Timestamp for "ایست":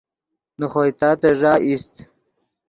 1.65-1.93